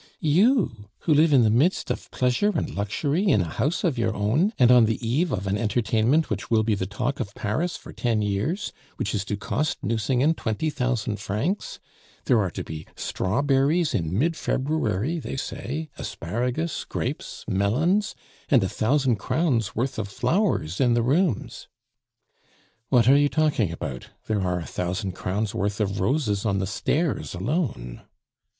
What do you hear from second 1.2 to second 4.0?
in the midst of pleasure and luxury, in a house of